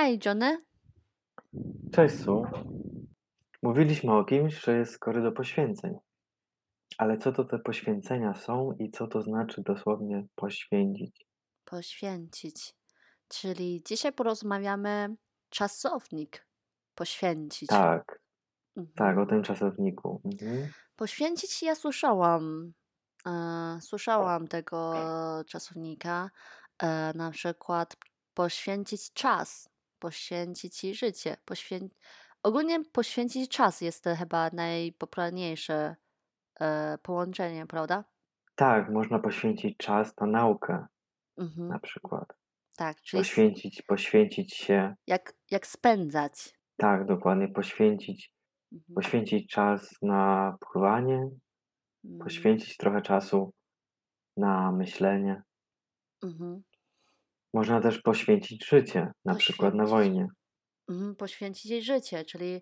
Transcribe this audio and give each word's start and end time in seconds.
Hi, 0.00 0.18
Johnny. 0.26 0.58
Cześć, 1.92 2.24
Su. 2.24 2.42
Mówiliśmy 3.62 4.12
o 4.12 4.24
kimś, 4.24 4.60
że 4.64 4.78
jest 4.78 4.92
skory 4.92 5.22
do 5.22 5.32
poświęceń. 5.32 5.94
Ale 6.98 7.18
co 7.18 7.32
to 7.32 7.44
te 7.44 7.58
poświęcenia 7.58 8.34
są 8.34 8.72
i 8.78 8.90
co 8.90 9.06
to 9.06 9.22
znaczy 9.22 9.62
dosłownie 9.66 10.26
poświęcić? 10.34 11.26
Poświęcić. 11.64 12.74
Czyli 13.28 13.82
dzisiaj 13.86 14.12
porozmawiamy 14.12 15.16
czasownik 15.48 16.46
poświęcić. 16.94 17.68
Tak, 17.68 18.20
tak, 18.76 19.08
Mhm. 19.08 19.18
o 19.18 19.26
tym 19.26 19.42
czasowniku. 19.42 20.20
Mhm. 20.24 20.68
Poświęcić 20.96 21.62
ja 21.62 21.74
słyszałam. 21.74 22.72
E, 23.26 23.78
słyszałam 23.80 24.48
tego 24.48 24.94
czasownika. 25.48 26.30
E, 26.82 27.12
na 27.14 27.30
przykład 27.30 27.96
poświęcić 28.34 29.12
czas, 29.12 29.69
poświęcić 30.00 30.80
życie. 30.80 31.36
Poświę... 31.44 31.80
Ogólnie 32.42 32.84
poświęcić 32.84 33.50
czas 33.50 33.80
jest 33.80 34.04
to 34.04 34.16
chyba 34.16 34.50
najpopularniejsze 34.52 35.96
e, 36.60 36.98
połączenie, 37.02 37.66
prawda? 37.66 38.04
Tak, 38.56 38.90
można 38.90 39.18
poświęcić 39.18 39.76
czas 39.76 40.16
na 40.20 40.26
naukę 40.26 40.86
Mhm. 41.36 41.68
na 41.68 41.78
przykład. 41.78 42.28
Tak, 42.76 43.00
czyli 43.02 43.22
Poświęcić, 43.22 43.82
poświęcić 43.82 44.54
się, 44.56 44.94
jak, 45.06 45.32
jak 45.50 45.66
spędzać. 45.66 46.54
tak, 46.76 47.06
dokładnie, 47.06 47.48
poświęcić, 47.48 48.32
Mhm. 48.72 48.94
poświęcić 48.94 49.50
czas 49.50 49.96
na 50.02 50.56
pływanie, 50.60 51.30
Mm, 52.04 52.20
poświęcić 52.24 52.76
trochę 52.76 53.02
czasu 53.02 53.52
na 54.36 54.72
myślenie. 54.72 55.42
mhm. 56.22 56.62
Można 57.54 57.80
też 57.80 58.02
poświęcić 58.02 58.66
życie, 58.68 59.12
na 59.24 59.34
przykład 59.34 59.74
na 59.74 59.84
Poświęcić. 59.84 59.90
wojnie. 60.08 60.26
Mhm, 60.90 61.16
poświęcić 61.16 61.70
jej 61.70 61.82
życie, 61.82 62.24
czyli 62.24 62.60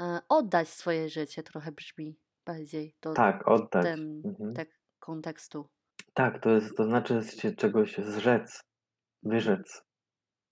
e, 0.00 0.18
oddać 0.28 0.68
swoje 0.68 1.08
życie, 1.08 1.42
trochę 1.42 1.72
brzmi 1.72 2.16
bardziej 2.46 2.94
do 3.02 3.12
Tak, 3.12 3.48
oddać. 3.48 3.84
ten, 3.84 4.22
Mhm. 4.24 4.54
tak, 4.54 4.68
kontekstu. 4.98 5.68
Tak, 6.14 6.42
to 6.42 6.50
jest, 6.50 6.76
to 6.76 6.84
znaczy 6.84 7.20
się 7.22 7.52
czegoś 7.54 7.96
zrzec, 7.98 8.62
Mhm. 8.62 8.62
wyrzec, 9.22 9.82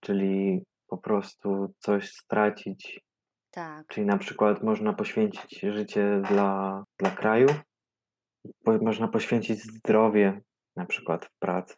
czyli 0.00 0.62
po 0.86 0.98
prostu 0.98 1.74
coś 1.78 2.10
stracić. 2.12 3.00
Tak, 3.50 3.86
Czyli 3.86 4.06
na 4.06 4.18
przykład 4.18 4.62
można 4.62 4.92
poświęcić 4.92 5.60
życie 5.60 6.22
dla, 6.28 6.82
dla 6.98 7.10
kraju, 7.10 7.48
po, 8.64 8.78
można 8.82 9.08
poświęcić 9.08 9.58
zdrowie, 9.62 10.40
na 10.76 10.86
przykład 10.86 11.24
w 11.26 11.38
pracy, 11.38 11.74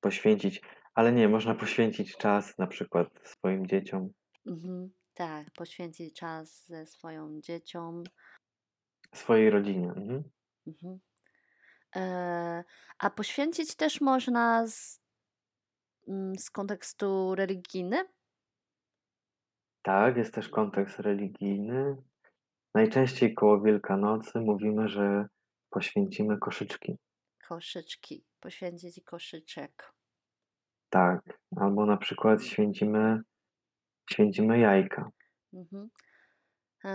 poświęcić, 0.00 0.60
ale 0.98 1.12
nie, 1.12 1.28
można 1.28 1.54
poświęcić 1.54 2.16
czas 2.16 2.58
na 2.58 2.66
przykład 2.66 3.08
swoim 3.24 3.66
dzieciom, 3.66 4.12
mhm, 4.46 4.90
tak, 5.14 5.50
poświęcić 5.50 6.14
czas 6.14 6.66
ze 6.66 6.86
swoją 6.86 7.40
dziecią. 7.40 8.02
swojej 9.14 9.50
rodzinie. 9.50 9.88
Mhm. 9.88 10.22
Mhm. 10.66 10.98
E, 11.96 12.64
a 12.98 13.10
poświęcić 13.10 13.76
też 13.76 14.00
można 14.00 14.66
z, 14.66 15.00
mm, 16.08 16.38
z 16.38 16.50
kontekstu 16.50 17.34
religijny. 17.34 18.04
Tak, 19.82 20.16
jest 20.16 20.34
też 20.34 20.48
kontekst 20.48 20.98
religijny. 20.98 21.96
Najczęściej 22.74 23.34
koło 23.34 23.60
Wielkanocy 23.60 24.40
mówimy, 24.40 24.88
że 24.88 25.26
poświęcimy 25.70 26.38
koszyczki. 26.38 26.96
Koszyczki, 27.48 28.24
poświęcić 28.40 29.00
koszyczek. 29.04 29.97
Tak, 30.90 31.38
albo 31.56 31.86
na 31.86 31.96
przykład 31.96 32.42
święcimy, 32.42 33.20
święcimy 34.10 34.58
jajka, 34.58 35.10
Mhm. 35.54 35.88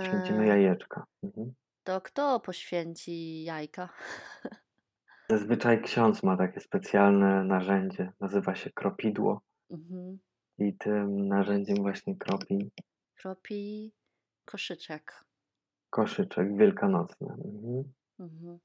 święcimy 0.04 0.44
E, 0.44 0.48
jajeczka. 0.48 1.06
Mhm. 1.24 1.54
to 1.84 2.02
kto 2.02 2.40
poświęci 2.40 3.44
jajka? 3.44 3.90
Zazwyczaj 5.30 5.82
ksiądz 5.82 6.24
ma 6.24 6.38
takie 6.38 6.60
specjalne 6.60 7.44
narzędzie, 7.44 8.12
nazywa 8.20 8.56
się 8.56 8.70
kropidło 8.72 9.42
Mhm. 9.72 10.20
i 10.58 10.78
tym 10.78 11.28
narzędziem 11.28 11.78
właśnie 11.78 12.18
kropi 12.18 12.72
Kropi 13.16 13.92
koszyczek. 14.46 15.24
koszyczek 15.90 16.58
wielkanocny. 16.58 17.28
Mhm. 17.34 17.84
Mhm. 18.20 18.60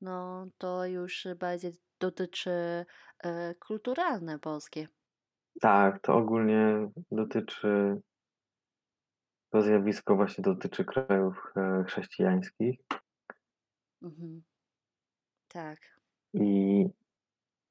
No, 0.00 0.46
to 0.58 0.86
już 0.86 1.28
bardziej 1.38 1.72
dotyczy 2.00 2.50
e, 3.18 3.54
kulturalne 3.54 4.38
polskie. 4.38 4.88
Tak, 5.60 6.00
to 6.02 6.14
ogólnie 6.14 6.88
dotyczy, 7.10 8.00
to 9.50 9.62
zjawisko 9.62 10.16
właśnie 10.16 10.42
dotyczy 10.42 10.84
krajów 10.84 11.52
e, 11.56 11.84
chrześcijańskich 11.84 12.80
Mhm. 14.02 14.42
Tak. 15.48 15.78
i, 16.34 16.84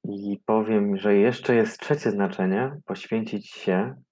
i 0.04 0.40
powiem, 0.46 0.96
że 0.96 1.14
jeszcze 1.16 1.54
jest 1.54 1.80
trzecie 1.80 2.10
znaczenie, 2.10 2.80
poświęcić 2.84 3.50
się, 3.50 4.02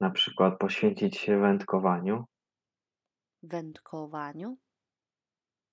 na 0.00 0.10
przykład 0.10 0.58
poświęcić 0.58 1.18
się 1.18 1.40
wędkowaniu 1.40 2.24
Wędkowaniu. 3.42 4.56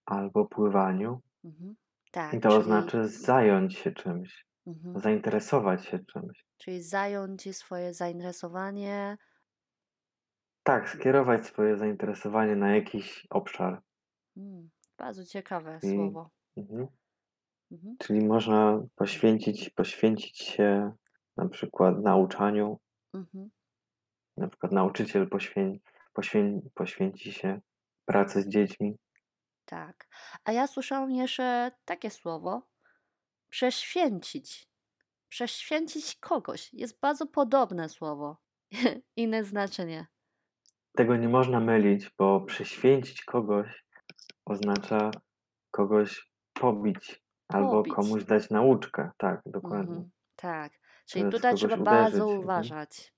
albo 0.05 0.45
pływaniu. 0.45 1.21
Mhm. 1.43 1.75
I 2.05 2.11
Tak, 2.11 2.31
to 2.41 2.49
czyli, 2.49 2.63
znaczy 2.63 3.07
zająć 3.07 3.77
się 3.77 3.91
czymś, 3.91 4.45
mhm. 4.67 4.99
zainteresować 4.99 5.85
się 5.85 5.99
czymś. 5.99 6.45
czyli 6.57 6.81
zająć 6.81 7.55
swoje 7.57 7.93
zainteresowanie. 7.93 9.17
Tak, 10.63 10.89
skierować 10.89 11.45
swoje 11.45 11.77
zainteresowanie 11.77 12.55
na 12.55 12.75
jakiś 12.75 13.27
obszar. 13.29 13.81
Mm, 14.37 14.69
bardzo 14.97 15.25
ciekawe 15.25 15.79
I, 15.83 15.89
słowo. 15.95 16.29
mhm. 16.57 16.87
Mhm. 17.71 17.95
Czyli 17.99 18.25
można 18.25 18.81
poświęcić, 18.95 19.69
poświęcić 19.69 20.37
się 20.37 20.91
na 21.37 21.49
przykład 21.49 21.99
nauczaniu, 21.99 22.79
Mhm. 23.13 23.49
na 24.37 24.47
przykład 24.47 24.71
nauczyciel 24.71 25.29
poświę, 25.29 25.77
poświę, 26.13 26.61
poświęci 26.73 27.31
się 27.33 27.61
pracy 28.05 28.41
z 28.41 28.47
dziećmi. 28.47 28.95
Tak. 29.65 30.07
A 30.45 30.51
ja 30.51 30.67
słyszałam 30.67 31.11
jeszcze 31.11 31.71
takie 31.85 32.09
słowo 32.09 32.61
prześwięcić. 33.49 34.67
Prześwięcić 35.29 36.15
kogoś. 36.15 36.73
Jest 36.73 36.99
bardzo 36.99 37.27
podobne 37.27 37.89
słowo. 37.89 38.37
Inne 39.15 39.43
znaczenie. 39.43 40.07
Tego 40.97 41.15
nie 41.15 41.29
można 41.29 41.59
mylić, 41.59 42.11
bo 42.17 42.41
prześwięcić 42.41 43.23
kogoś 43.23 43.85
oznacza 44.45 45.11
kogoś 45.71 46.29
pobić 46.53 47.23
albo 47.47 47.71
Pobić. 47.71 47.93
komuś 47.93 48.23
dać 48.23 48.49
nauczkę. 48.49 49.11
Tak, 49.17 49.41
dokładnie. 49.45 49.95
Mhm. 49.95 50.09
Tak. 50.35 50.71
Czyli 51.05 51.31
tutaj 51.31 51.55
trzeba 51.55 51.77
bardzo 51.77 52.17
uderzyć. 52.17 52.21
Mhm. 52.21 52.39
uważać. 52.39 53.13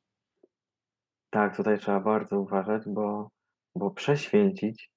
Tak, 1.30 1.58
tutaj 1.58 1.80
trzeba 1.80 2.00
bardzo 2.00 2.40
uważać, 2.40 2.84
bo, 2.88 3.30
bo 3.76 3.92
prześwięcić 3.92 4.92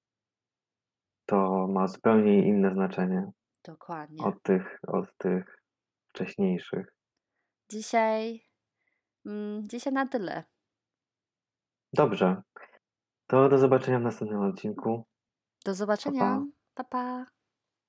to 1.29 1.67
ma 1.67 1.87
zupełnie 1.87 2.47
inne 2.47 2.73
znaczenie 2.73 3.31
Dokładnie. 3.63 4.23
od 4.23 4.43
tych, 4.43 4.79
od 4.87 5.17
tych 5.17 5.63
wcześniejszych. 6.09 6.95
Dzisiaj, 7.71 8.41
mm, 9.25 9.67
dzisiaj 9.69 9.93
na 9.93 10.07
tyle. 10.07 10.43
Dobrze, 11.93 12.41
to 13.27 13.49
do 13.49 13.57
zobaczenia 13.57 13.99
w 13.99 14.03
następnym 14.03 14.41
odcinku. 14.41 15.05
Do 15.65 15.71
Pa, 15.71 15.73
zobaczenia. 15.73 16.19
pa. 16.19 16.43
Pa, 16.73 16.83
pa. 16.83 17.25